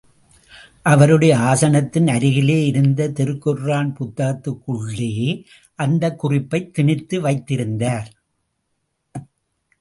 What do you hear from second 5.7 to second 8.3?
அந்தக் குறிப்பைத் திணித்து வைத்திருந்தார்.